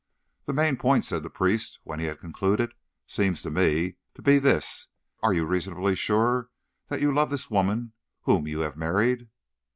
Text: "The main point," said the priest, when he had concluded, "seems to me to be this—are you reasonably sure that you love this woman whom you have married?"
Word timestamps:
"The 0.45 0.53
main 0.53 0.77
point," 0.77 1.05
said 1.05 1.21
the 1.21 1.29
priest, 1.29 1.77
when 1.83 1.99
he 1.99 2.07
had 2.07 2.17
concluded, 2.17 2.73
"seems 3.05 3.43
to 3.43 3.51
me 3.51 3.97
to 4.15 4.23
be 4.23 4.39
this—are 4.39 5.31
you 5.35 5.45
reasonably 5.45 5.93
sure 5.95 6.49
that 6.87 7.01
you 7.01 7.13
love 7.13 7.29
this 7.29 7.51
woman 7.51 7.93
whom 8.23 8.47
you 8.47 8.61
have 8.61 8.75
married?" 8.75 9.29